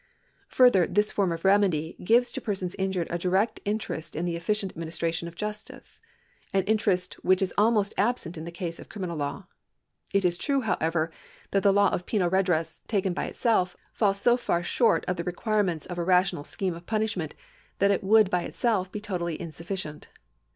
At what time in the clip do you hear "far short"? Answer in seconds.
14.37-15.05